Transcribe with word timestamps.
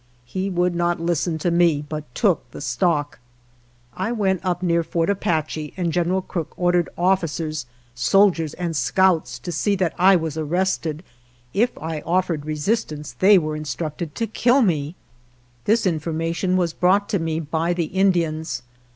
He 0.25 0.49
would 0.49 0.73
not 0.73 0.99
lis 0.99 1.25
ten 1.25 1.37
to 1.37 1.51
me, 1.51 1.85
but 1.87 2.15
took 2.15 2.49
the 2.49 2.59
stock. 2.59 3.19
I 3.93 4.11
went 4.11 4.43
up 4.43 4.63
135 4.63 4.65
GERONIMO 4.65 4.73
near 4.73 4.83
Forth 4.83 5.09
Apache 5.15 5.73
and 5.77 5.93
General 5.93 6.21
Crook 6.23 6.53
or 6.57 6.71
dered 6.73 6.87
officers, 6.97 7.67
soldiers, 7.93 8.55
and 8.55 8.75
scouts 8.75 9.37
to 9.37 9.51
see 9.51 9.75
that 9.75 9.93
I 9.99 10.15
was 10.15 10.39
arrested; 10.39 11.03
if 11.53 11.77
I 11.77 12.01
offered 12.01 12.47
resistance 12.47 13.11
they 13.19 13.37
were 13.37 13.55
instructed 13.55 14.15
to 14.15 14.25
kill 14.25 14.63
me. 14.63 14.95
This 15.65 15.85
information 15.85 16.57
was 16.57 16.73
brought 16.73 17.07
to 17.09 17.19
me 17.19 17.39
by 17.39 17.71
the 17.73 17.85
Indians. 17.85 18.63